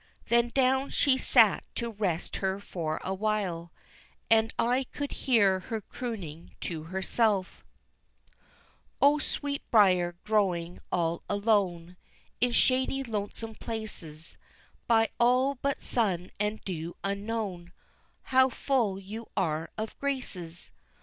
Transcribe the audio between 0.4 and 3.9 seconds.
down she sat to rest her for awhile,